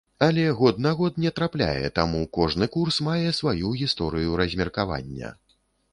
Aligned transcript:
Але 0.25 0.43
год 0.59 0.79
на 0.85 0.93
год 1.01 1.19
не 1.25 1.31
трапляе, 1.39 1.91
таму 1.99 2.23
кожны 2.37 2.69
курс 2.77 2.99
мае 3.09 3.27
сваю 3.41 3.77
гісторыю 3.83 4.31
размеркавання. 4.43 5.29